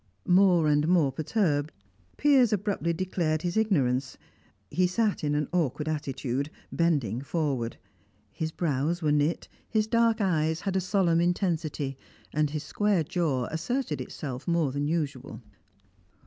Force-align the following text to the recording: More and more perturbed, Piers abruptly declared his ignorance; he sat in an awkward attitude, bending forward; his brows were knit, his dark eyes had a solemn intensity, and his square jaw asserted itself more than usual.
More 0.25 0.67
and 0.67 0.87
more 0.87 1.11
perturbed, 1.11 1.71
Piers 2.17 2.51
abruptly 2.51 2.91
declared 2.91 3.43
his 3.43 3.55
ignorance; 3.55 4.17
he 4.71 4.87
sat 4.87 5.23
in 5.23 5.35
an 5.35 5.47
awkward 5.51 5.87
attitude, 5.87 6.49
bending 6.71 7.21
forward; 7.21 7.77
his 8.31 8.51
brows 8.51 9.03
were 9.03 9.11
knit, 9.11 9.47
his 9.69 9.85
dark 9.85 10.19
eyes 10.19 10.61
had 10.61 10.75
a 10.75 10.81
solemn 10.81 11.21
intensity, 11.21 11.99
and 12.33 12.49
his 12.49 12.63
square 12.63 13.03
jaw 13.03 13.45
asserted 13.51 14.01
itself 14.01 14.47
more 14.47 14.71
than 14.71 14.87
usual. 14.87 15.39